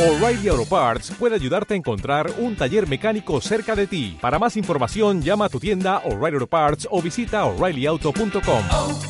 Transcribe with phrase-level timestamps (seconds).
[0.00, 4.16] O'Reilly Auto Parts puede ayudarte a encontrar un taller mecánico cerca de ti.
[4.18, 8.62] Para más información, llama a tu tienda O'Reilly Auto Parts o visita oreillyauto.com.
[8.72, 9.00] oh,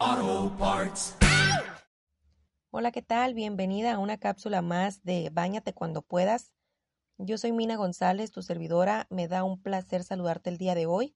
[0.00, 1.14] oh, Parts.
[2.70, 3.34] Hola, ¿qué tal?
[3.34, 6.54] Bienvenida a una cápsula más de Báñate cuando puedas.
[7.18, 9.06] Yo soy Mina González, tu servidora.
[9.10, 11.14] Me da un placer saludarte el día de hoy.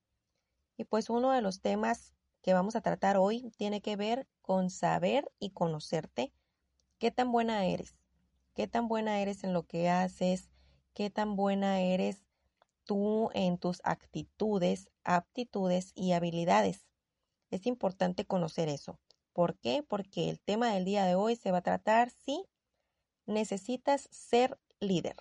[0.76, 2.12] Y pues uno de los temas
[2.42, 6.30] que vamos a tratar hoy tiene que ver con saber y conocerte.
[6.98, 7.96] ¿Qué tan buena eres?
[8.52, 10.50] ¿Qué tan buena eres en lo que haces?
[10.92, 12.26] ¿Qué tan buena eres
[12.84, 16.84] tú en tus actitudes, aptitudes y habilidades?
[17.50, 19.00] Es importante conocer eso.
[19.32, 19.82] ¿Por qué?
[19.82, 22.44] Porque el tema del día de hoy se va a tratar si
[23.24, 25.16] necesitas ser líder.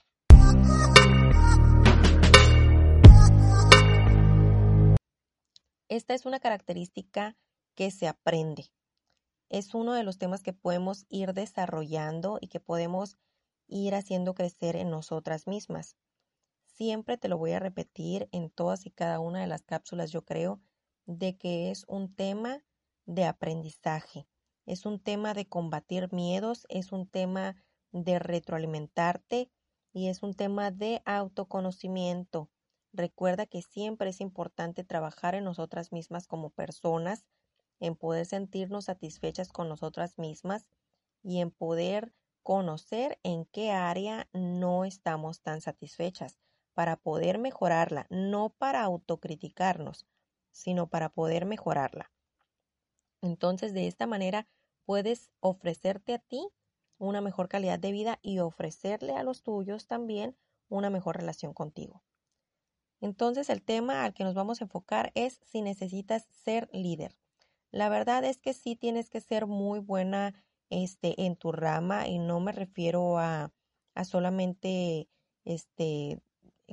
[5.88, 7.38] Esta es una característica
[7.74, 8.70] que se aprende.
[9.54, 13.20] Es uno de los temas que podemos ir desarrollando y que podemos
[13.68, 15.96] ir haciendo crecer en nosotras mismas.
[16.66, 20.26] Siempre te lo voy a repetir en todas y cada una de las cápsulas, yo
[20.26, 20.60] creo,
[21.06, 22.66] de que es un tema
[23.06, 24.28] de aprendizaje,
[24.66, 27.56] es un tema de combatir miedos, es un tema
[27.92, 29.52] de retroalimentarte
[29.92, 32.50] y es un tema de autoconocimiento.
[32.92, 37.24] Recuerda que siempre es importante trabajar en nosotras mismas como personas,
[37.84, 40.70] en poder sentirnos satisfechas con nosotras mismas
[41.22, 46.40] y en poder conocer en qué área no estamos tan satisfechas
[46.74, 50.08] para poder mejorarla, no para autocriticarnos,
[50.52, 52.10] sino para poder mejorarla.
[53.22, 54.48] Entonces, de esta manera
[54.86, 56.48] puedes ofrecerte a ti
[56.98, 60.38] una mejor calidad de vida y ofrecerle a los tuyos también
[60.70, 62.02] una mejor relación contigo.
[63.02, 67.18] Entonces, el tema al que nos vamos a enfocar es si necesitas ser líder.
[67.74, 70.36] La verdad es que sí tienes que ser muy buena
[70.70, 73.52] este, en tu rama y no me refiero a,
[73.96, 75.10] a solamente
[75.44, 76.22] este,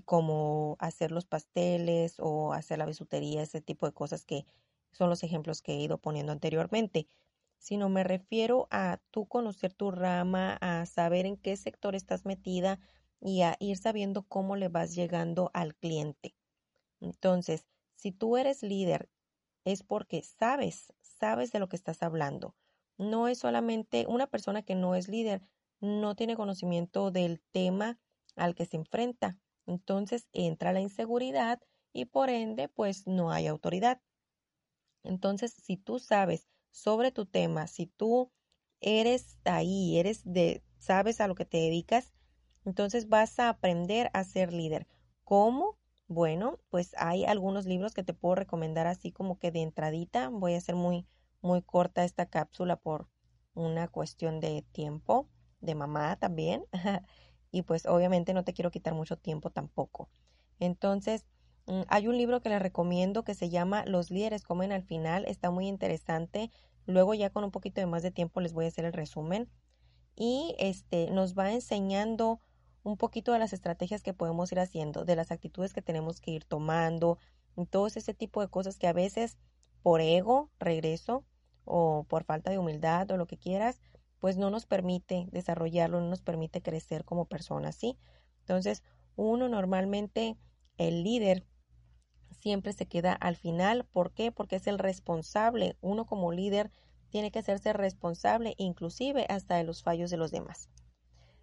[0.04, 4.44] como hacer los pasteles o hacer la bisutería, ese tipo de cosas que
[4.92, 7.08] son los ejemplos que he ido poniendo anteriormente,
[7.56, 12.78] sino me refiero a tú conocer tu rama, a saber en qué sector estás metida
[13.22, 16.36] y a ir sabiendo cómo le vas llegando al cliente.
[17.00, 19.10] Entonces, si tú eres líder,
[19.64, 22.56] es porque sabes, sabes de lo que estás hablando.
[22.98, 25.42] No es solamente una persona que no es líder,
[25.80, 27.98] no tiene conocimiento del tema
[28.36, 29.38] al que se enfrenta.
[29.66, 31.60] Entonces entra la inseguridad
[31.92, 34.00] y por ende, pues no hay autoridad.
[35.02, 38.30] Entonces, si tú sabes sobre tu tema, si tú
[38.80, 42.12] eres ahí, eres de, sabes a lo que te dedicas,
[42.64, 44.86] entonces vas a aprender a ser líder.
[45.24, 45.79] ¿Cómo?
[46.10, 50.28] Bueno, pues hay algunos libros que te puedo recomendar así como que de entradita.
[50.28, 51.06] Voy a hacer muy,
[51.40, 53.08] muy corta esta cápsula por
[53.54, 55.30] una cuestión de tiempo,
[55.62, 56.66] de mamá también.
[57.50, 60.10] y pues obviamente no te quiero quitar mucho tiempo tampoco.
[60.58, 61.24] Entonces,
[61.70, 65.24] Mm, hay un libro que les recomiendo que se llama Los líderes comen al final,
[65.26, 66.50] está muy interesante.
[66.86, 69.48] Luego ya con un poquito de más de tiempo les voy a hacer el resumen
[70.16, 72.40] y este nos va enseñando
[72.82, 76.30] un poquito de las estrategias que podemos ir haciendo, de las actitudes que tenemos que
[76.32, 77.18] ir tomando,
[77.68, 79.36] todo ese tipo de cosas que a veces
[79.82, 81.24] por ego, regreso,
[81.64, 83.80] o por falta de humildad o lo que quieras,
[84.18, 87.96] pues no nos permite desarrollarlo, no nos permite crecer como personas, ¿sí?
[88.40, 88.82] Entonces,
[89.16, 90.36] uno normalmente,
[90.78, 91.46] el líder,
[92.30, 93.84] siempre se queda al final.
[93.84, 94.32] ¿Por qué?
[94.32, 95.76] Porque es el responsable.
[95.80, 96.70] Uno como líder
[97.10, 100.68] tiene que hacerse responsable, inclusive hasta de los fallos de los demás.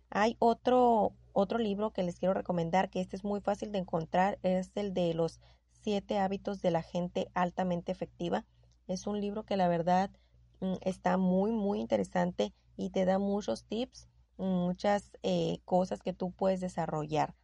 [0.09, 4.39] Hay otro, otro libro que les quiero recomendar, que este es muy fácil de encontrar,
[4.43, 5.39] es el de los
[5.71, 8.45] siete hábitos de la gente altamente efectiva.
[8.87, 10.11] Es un libro que la verdad
[10.59, 14.07] mm, está muy, muy interesante y te da muchos tips,
[14.37, 17.35] muchas eh, cosas que tú puedes desarrollar.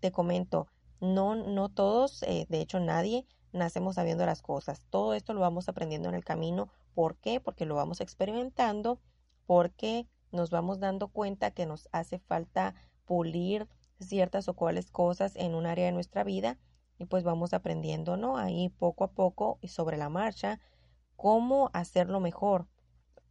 [0.00, 0.68] Te comento,
[1.00, 4.82] no, no todos, eh, de hecho nadie, nacemos sabiendo las cosas.
[4.90, 6.68] Todo esto lo vamos aprendiendo en el camino.
[6.94, 7.40] ¿Por qué?
[7.40, 9.00] Porque lo vamos experimentando,
[9.46, 10.06] porque
[10.36, 12.74] nos vamos dando cuenta que nos hace falta
[13.04, 13.68] pulir
[13.98, 16.58] ciertas o cuales cosas en un área de nuestra vida
[16.98, 18.36] y pues vamos aprendiendo, ¿no?
[18.38, 20.60] Ahí poco a poco y sobre la marcha,
[21.16, 22.68] cómo hacerlo mejor.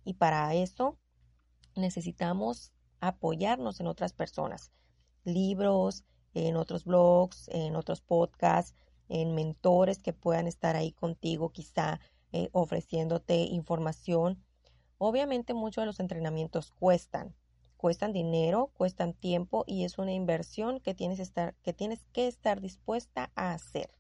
[0.04, 0.98] Y para eso
[1.76, 4.72] necesitamos apoyarnos en otras personas,
[5.24, 6.04] libros,
[6.34, 8.76] en otros blogs, en otros podcasts,
[9.10, 12.00] en mentores que puedan estar ahí contigo, quizá
[12.32, 14.44] eh, ofreciéndote información.
[14.98, 17.36] Obviamente muchos de los entrenamientos cuestan,
[17.78, 22.62] cuestan dinero, cuestan tiempo y es una inversión que tienes, estar, que tienes que estar
[22.62, 23.92] dispuesta a hacer.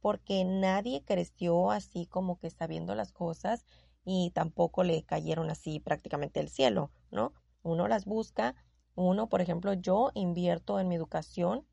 [0.00, 3.64] Porque nadie creció así como que sabiendo las cosas
[4.04, 7.32] y tampoco le cayeron así prácticamente del cielo, ¿no?
[7.62, 8.54] Uno las busca,
[8.94, 11.66] uno, por ejemplo, yo invierto en mi educación,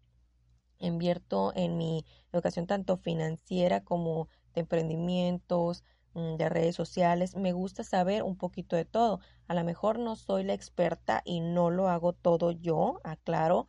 [0.80, 5.83] invierto en mi educación tanto financiera como de emprendimientos,
[6.13, 7.36] de redes sociales.
[7.36, 9.19] Me gusta saber un poquito de todo.
[9.48, 13.68] A lo mejor no soy la experta y no lo hago todo yo, aclaro,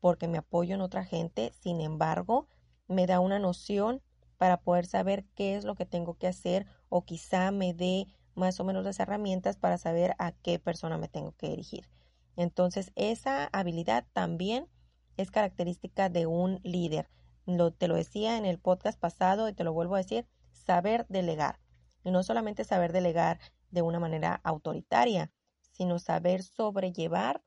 [0.00, 1.52] porque me apoyo en otra gente.
[1.60, 2.46] Sin embargo,
[2.88, 4.02] me da una noción
[4.36, 8.58] para poder saber qué es lo que tengo que hacer o quizá me dé más
[8.60, 11.88] o menos las herramientas para saber a qué persona me tengo que dirigir.
[12.36, 14.68] Entonces, esa habilidad también
[15.16, 17.08] es característica de un líder.
[17.46, 21.06] Lo, te lo decía en el podcast pasado y te lo vuelvo a decir, saber
[21.08, 21.61] delegar.
[22.04, 23.38] Y no solamente saber delegar
[23.70, 25.30] de una manera autoritaria,
[25.70, 27.42] sino saber sobrellevar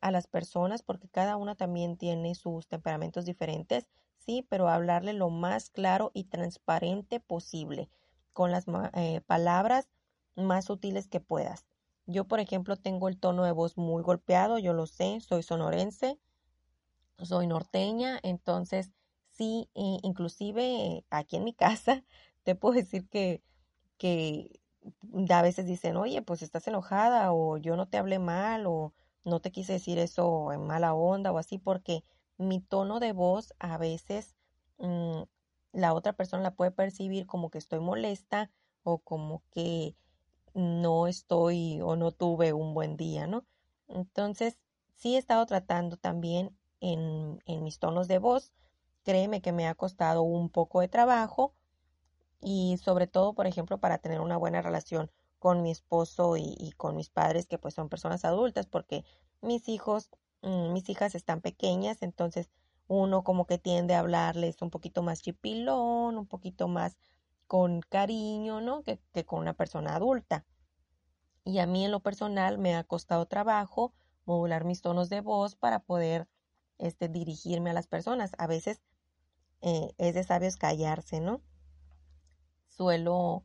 [0.00, 3.86] a las personas porque cada una también tiene sus temperamentos diferentes,
[4.18, 7.88] sí, pero hablarle lo más claro y transparente posible,
[8.32, 9.88] con las eh, palabras
[10.36, 11.66] más sutiles que puedas.
[12.06, 16.18] Yo, por ejemplo, tengo el tono de voz muy golpeado, yo lo sé, soy sonorense,
[17.18, 18.90] soy norteña, entonces
[19.30, 22.04] sí, inclusive aquí en mi casa,
[22.42, 23.42] te puedo decir que,
[24.00, 24.60] que
[25.28, 28.94] a veces dicen, oye, pues estás enojada o yo no te hablé mal o
[29.24, 32.02] no te quise decir eso en mala onda o así, porque
[32.38, 34.34] mi tono de voz a veces
[34.78, 35.24] mm,
[35.72, 38.50] la otra persona la puede percibir como que estoy molesta
[38.84, 39.94] o como que
[40.54, 43.44] no estoy o no tuve un buen día, ¿no?
[43.86, 44.58] Entonces,
[44.94, 48.50] sí he estado tratando también en, en mis tonos de voz.
[49.04, 51.54] Créeme que me ha costado un poco de trabajo
[52.40, 56.96] y sobre todo, por ejemplo, para tener una buena relación con mi esposo y, con
[56.96, 59.04] mis padres, que pues son personas adultas, porque
[59.40, 60.10] mis hijos,
[60.42, 62.50] mm, mis hijas están pequeñas, entonces
[62.88, 66.96] uno como que tiende a hablarles un poquito más chipilón, un poquito más
[67.46, 68.82] con cariño, ¿no?
[68.82, 70.44] Que, que con una persona adulta.
[71.44, 73.92] Y a mí en lo personal me ha costado trabajo
[74.24, 76.28] modular mis tonos de voz para poder
[76.78, 78.32] este, dirigirme a las personas.
[78.38, 78.80] A veces
[79.60, 81.42] eh, es de sabios callarse, ¿no?
[82.80, 83.44] Suelo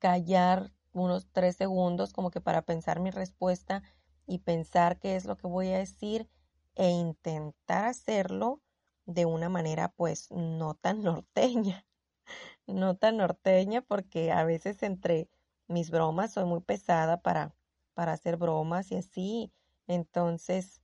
[0.00, 3.84] callar unos tres segundos como que para pensar mi respuesta
[4.26, 6.28] y pensar qué es lo que voy a decir
[6.74, 8.60] e intentar hacerlo
[9.06, 11.86] de una manera pues no tan norteña,
[12.66, 15.28] no tan norteña porque a veces entre
[15.68, 17.54] mis bromas soy muy pesada para,
[17.94, 19.52] para hacer bromas y así,
[19.86, 20.82] entonces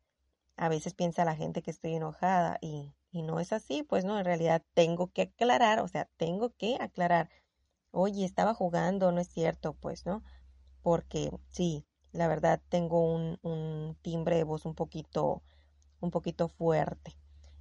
[0.55, 4.21] a veces piensa la gente que estoy enojada y, y no es así, pues no,
[4.21, 7.29] en realidad tengo que aclarar, o sea, tengo que aclarar
[7.93, 10.23] oye, estaba jugando, no es cierto, pues, ¿no?
[10.83, 15.43] Porque sí, la verdad tengo un, un timbre de voz un poquito,
[16.01, 17.15] un poquito fuerte.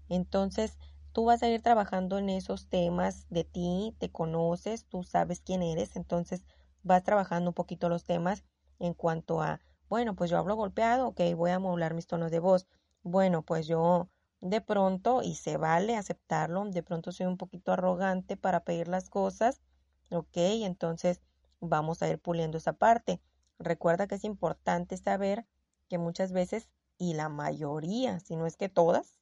[0.09, 0.77] Entonces,
[1.13, 5.62] tú vas a ir trabajando en esos temas de ti, te conoces, tú sabes quién
[5.63, 6.44] eres, entonces
[6.83, 8.44] vas trabajando un poquito los temas
[8.80, 9.59] en cuanto a,
[9.89, 12.68] bueno, pues yo hablo golpeado, ok, voy a modular mis tonos de voz.
[13.03, 14.09] Bueno, pues yo
[14.41, 19.09] de pronto, y se vale aceptarlo, de pronto soy un poquito arrogante para pedir las
[19.09, 19.62] cosas,
[20.09, 21.21] Ok, entonces
[21.59, 23.19] vamos a ir puliendo esa parte.
[23.59, 25.45] Recuerda que es importante saber
[25.89, 29.19] que muchas veces, y la mayoría, si no es que todas,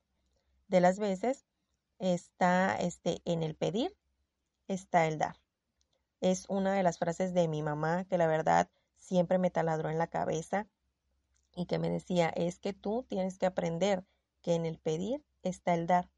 [0.67, 1.45] de las veces,
[1.99, 3.95] está este, en el pedir,
[4.67, 5.37] está el dar.
[6.21, 9.97] Es una de las frases de mi mamá que la verdad siempre me taladró en
[9.97, 10.67] la cabeza
[11.55, 14.03] y que me decía, es que tú tienes que aprender
[14.41, 16.09] que en el pedir está el dar.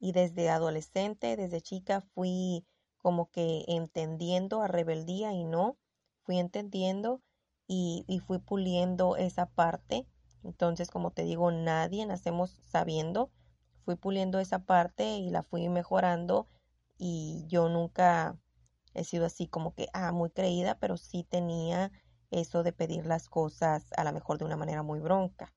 [0.00, 2.66] Y desde adolescente, desde chica, fui
[3.04, 5.76] como que entendiendo a rebeldía y no,
[6.22, 7.20] fui entendiendo
[7.66, 10.06] y, fui puliendo esa parte.
[10.42, 13.30] Entonces, como te digo, nadie nacemos sabiendo.
[13.84, 16.48] Fui puliendo esa parte y la fui mejorando
[16.96, 18.38] y yo nunca
[18.94, 21.92] he sido así como que, ah, muy creída, pero sí tenía
[22.30, 25.52] eso de pedir las cosas a lo mejor de una manera muy bronca.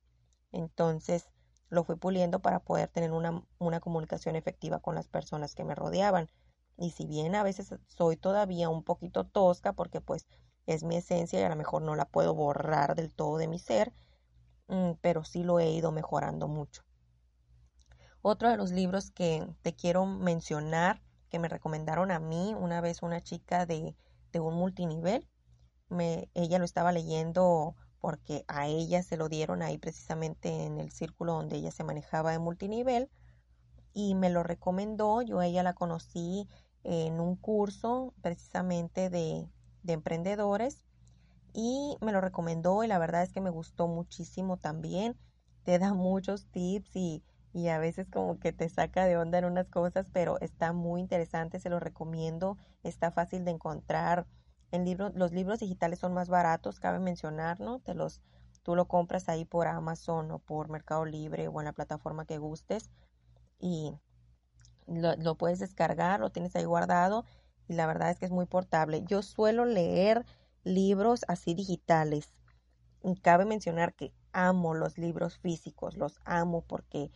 [0.51, 1.29] Entonces,
[1.69, 5.75] lo fui puliendo para poder tener una, una comunicación efectiva con las personas que me
[5.75, 6.29] rodeaban.
[6.77, 10.27] Y si bien a veces soy todavía un poquito tosca porque pues
[10.67, 13.57] es mi esencia y a lo mejor no la puedo borrar del todo de mi
[13.57, 13.93] ser,
[14.67, 16.83] mm, pero sí lo he ido mejorando mucho.
[18.21, 23.01] Otro de los libros que te quiero mencionar, que me recomendaron a mí una vez
[23.01, 23.95] una chica de,
[24.31, 25.27] de un multinivel,
[25.89, 30.91] me, ella lo estaba leyendo porque a ella se lo dieron ahí precisamente en el
[30.91, 33.09] círculo donde ella se manejaba de multinivel
[33.93, 36.47] y me lo recomendó, yo a ella la conocí
[36.87, 39.47] en un curso precisamente de,
[39.83, 40.85] de emprendedores
[41.53, 45.17] y me lo recomendó y la verdad es que me gustó muchísimo también.
[45.63, 49.45] Te da muchos tips y, y a veces como que te saca de onda en
[49.45, 54.27] unas cosas, pero está muy interesante, se lo recomiendo, está fácil de encontrar
[54.71, 57.79] En libro, los libros digitales son más baratos, cabe mencionar, ¿no?
[57.79, 58.21] Te los,
[58.63, 62.37] tú lo compras ahí por Amazon o por Mercado Libre o en la plataforma que
[62.37, 62.91] gustes
[63.59, 63.93] y
[64.87, 67.25] lo, lo puedes descargar, lo tienes ahí guardado
[67.67, 69.03] y la verdad es que es muy portable.
[69.05, 70.25] Yo suelo leer
[70.63, 72.33] libros así digitales.
[73.03, 77.11] Y cabe mencionar que amo los libros físicos, los amo porque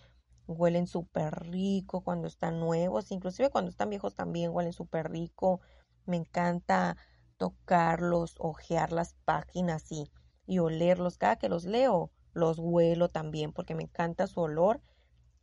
[0.48, 5.62] huelen súper rico cuando están nuevos, inclusive cuando están viejos también huelen súper rico.
[6.06, 6.98] Me encanta
[7.38, 10.12] tocarlos, ojear las páginas y,
[10.46, 11.18] y olerlos.
[11.18, 14.82] Cada que los leo, los huelo también porque me encanta su olor.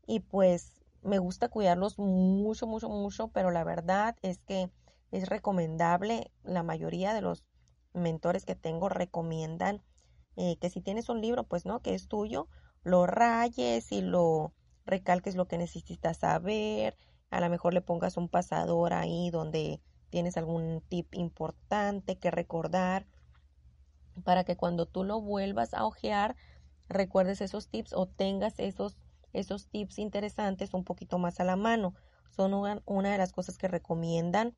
[0.07, 4.71] Y pues me gusta cuidarlos mucho, mucho, mucho, pero la verdad es que
[5.11, 6.31] es recomendable.
[6.43, 7.45] La mayoría de los
[7.93, 9.83] mentores que tengo recomiendan
[10.37, 12.49] eh, que si tienes un libro, pues no, que es tuyo,
[12.85, 14.53] lo rayes y lo
[14.87, 16.97] recalques lo que necesitas saber.
[17.31, 23.07] A lo mejor le pongas un pasador ahí donde tienes algún tip importante que recordar
[24.25, 26.37] para que cuando tú lo vuelvas a ojear
[26.89, 28.97] recuerdes esos tips o tengas esos
[29.33, 31.95] esos tips interesantes un poquito más a la mano.
[32.31, 34.55] Son una, de las cosas que recomiendan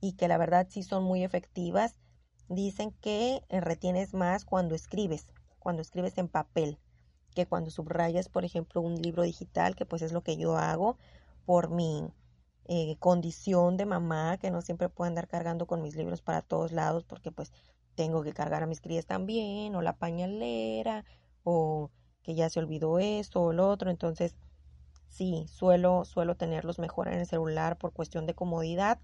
[0.00, 1.94] y que la verdad sí son muy efectivas.
[2.48, 5.26] Dicen que eh, retienes más cuando escribes,
[5.58, 6.78] cuando escribes en papel,
[7.34, 10.98] que cuando subrayas, por ejemplo, un libro digital, que pues es lo que yo hago
[11.46, 12.12] por mi
[12.66, 16.72] eh, condición de mamá, que no siempre puedo andar cargando con mis libros para todos
[16.72, 17.52] lados, porque pues
[17.94, 21.04] tengo que cargar a mis crías también, o la pañalera,
[21.44, 21.90] o
[22.24, 24.34] que ya se olvidó esto o lo otro, entonces
[25.08, 28.98] sí, suelo, suelo tenerlos mejor en el celular por cuestión de comodidad,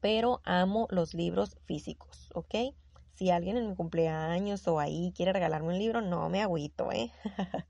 [0.00, 2.74] pero amo los libros físicos, ¿ok?
[3.14, 7.12] Si alguien en mi cumpleaños o ahí quiere regalarme un libro, no me agüito, ¿eh?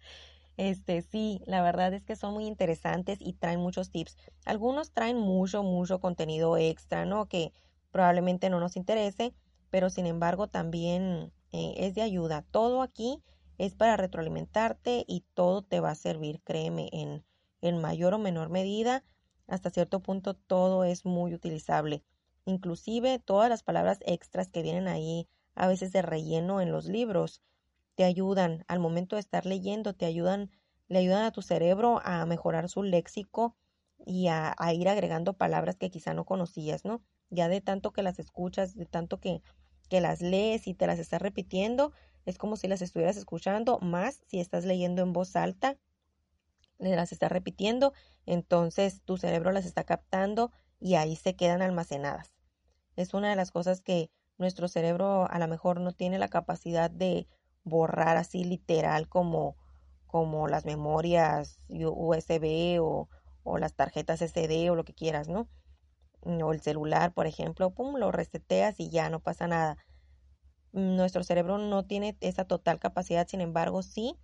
[0.59, 4.17] Este, sí, la verdad es que son muy interesantes y traen muchos tips.
[4.45, 7.27] Algunos traen mucho, mucho contenido extra, ¿no?
[7.27, 7.53] Que
[7.93, 9.33] probablemente no nos interese,
[9.71, 12.45] pero sin embargo también eh, es de ayuda.
[12.51, 13.23] Todo aquí
[13.59, 17.25] es para retroalimentarte y todo te va a servir, créeme, en,
[17.61, 19.05] en mayor o menor medida.
[19.49, 22.05] Hasta cierto punto todo es muy utilizable.
[22.45, 27.43] Inclusive todas las palabras extras que vienen ahí, a veces de relleno en los libros,
[27.97, 30.53] te ayudan al momento de estar leyendo, te ayudan,
[30.87, 33.57] le ayudan a tu cerebro a mejorar su léxico
[34.07, 37.03] y a, a ir agregando palabras que quizá no conocías, ¿no?
[37.29, 39.43] Ya de tanto que las escuchas, de tanto que,
[39.89, 41.93] que las lees y te las estás repitiendo,
[42.29, 45.79] es como si las estuvieras escuchando, más si estás leyendo en voz alta,
[46.79, 47.95] las estás repitiendo,
[48.27, 52.35] entonces tu cerebro las está captando y ahí se quedan almacenadas.
[52.97, 56.91] Es una de las cosas que nuestro cerebro a lo mejor no tiene la capacidad
[56.91, 57.27] de
[57.65, 59.57] borrar así literal como,
[60.07, 63.09] como las memorias USB o,
[63.43, 65.49] o las tarjetas SD o lo que quieras, ¿no?
[66.21, 69.79] O el celular, por ejemplo, pum, lo reseteas y ya no pasa nada
[70.73, 74.17] nuestro cerebro no tiene esa total capacidad, sin embargo, sí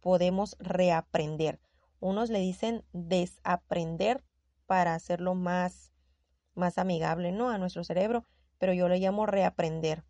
[0.00, 1.60] podemos reaprender.
[2.00, 4.24] Unos le dicen desaprender
[4.66, 5.92] para hacerlo más,
[6.54, 7.50] más amigable, ¿no?
[7.50, 8.26] A nuestro cerebro,
[8.58, 10.04] pero yo le llamo reaprender,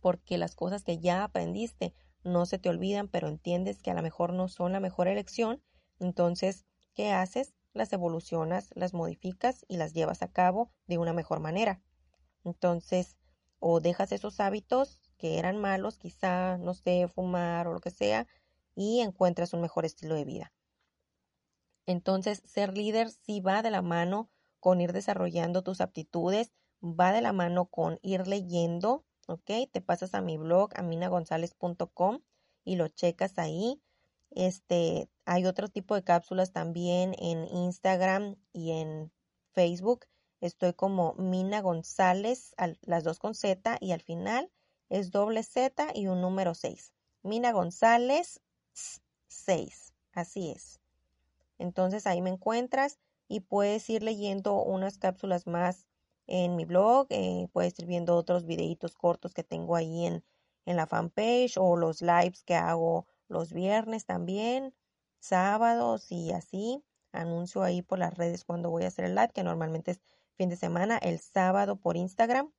[0.00, 4.02] porque las cosas que ya aprendiste no se te olvidan, pero entiendes que a lo
[4.02, 5.62] mejor no son la mejor elección.
[6.00, 7.54] Entonces, ¿qué haces?
[7.72, 11.80] Las evolucionas, las modificas y las llevas a cabo de una mejor manera.
[12.44, 13.16] Entonces,
[13.58, 18.26] o dejas esos hábitos que eran malos, quizá, no sé, fumar o lo que sea,
[18.74, 20.52] y encuentras un mejor estilo de vida.
[21.86, 24.28] Entonces, ser líder sí va de la mano
[24.60, 29.70] con ir desarrollando tus aptitudes, va de la mano con ir leyendo, ¿ok?
[29.70, 32.20] Te pasas a mi blog, aminagonzalez.com
[32.64, 33.80] y lo checas ahí.
[34.30, 39.12] Este, hay otro tipo de cápsulas también en Instagram y en
[39.52, 40.06] Facebook
[40.40, 44.50] Estoy como Mina González, las dos con Z y al final
[44.88, 46.92] es doble Z y un número 6.
[47.22, 48.40] Mina González
[49.28, 49.94] 6.
[50.12, 50.80] Así es.
[51.58, 55.86] Entonces ahí me encuentras y puedes ir leyendo unas cápsulas más
[56.26, 60.24] en mi blog, eh, puedes ir viendo otros videitos cortos que tengo ahí en,
[60.64, 64.74] en la fanpage o los lives que hago los viernes también,
[65.18, 66.82] sábados y así.
[67.12, 70.00] Anuncio ahí por las redes cuando voy a hacer el live, que normalmente es
[70.36, 72.52] fin de semana, el sábado por Instagram.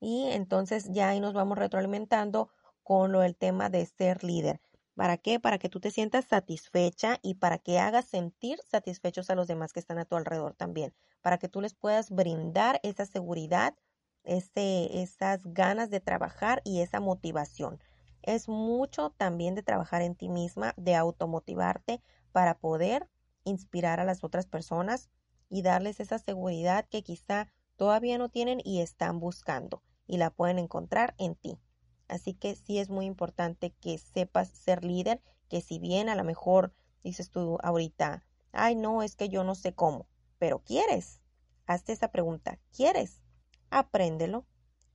[0.00, 2.48] Y entonces ya ahí nos vamos retroalimentando
[2.82, 4.60] con lo del tema de ser líder.
[4.94, 5.40] ¿Para qué?
[5.40, 9.72] Para que tú te sientas satisfecha y para que hagas sentir satisfechos a los demás
[9.72, 10.94] que están a tu alrededor también.
[11.20, 13.74] Para que tú les puedas brindar esa seguridad,
[14.22, 17.80] esas ganas de trabajar y esa motivación.
[18.22, 22.00] Es mucho también de trabajar en ti misma, de automotivarte
[22.32, 23.08] para poder
[23.44, 25.10] inspirar a las otras personas
[25.48, 30.58] y darles esa seguridad que quizá todavía no tienen y están buscando y la pueden
[30.58, 31.58] encontrar en ti.
[32.08, 36.24] Así que sí es muy importante que sepas ser líder, que si bien a lo
[36.24, 36.72] mejor
[37.02, 40.06] dices tú ahorita, ay no, es que yo no sé cómo,
[40.38, 41.20] pero quieres.
[41.66, 43.22] Hazte esa pregunta, ¿quieres?
[43.70, 44.46] Apréndelo.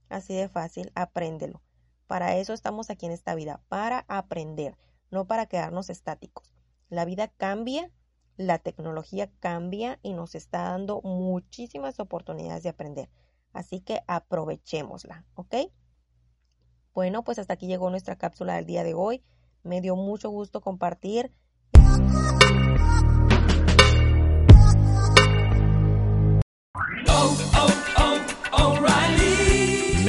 [0.08, 1.62] Así de fácil, apréndelo.
[2.08, 4.78] Para eso estamos aquí en esta vida, para aprender,
[5.12, 6.54] no para quedarnos estáticos.
[6.90, 7.92] La vida cambia,
[8.40, 13.10] la tecnología cambia y nos está dando muchísimas oportunidades de aprender.
[13.52, 15.56] Así que aprovechémosla, ¿ok?
[16.94, 19.22] Bueno, pues hasta aquí llegó nuestra cápsula del día de hoy.
[19.64, 21.34] Me dio mucho gusto compartir.
[27.10, 27.69] Oh, oh.